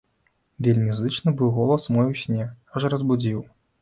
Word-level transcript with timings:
Вельмі 0.67 0.95
зычны 0.99 1.33
быў 1.41 1.51
голас 1.57 1.85
мой 1.97 2.09
у 2.15 2.17
сне, 2.23 2.49
аж 2.79 2.89
разбудзіў. 2.95 3.39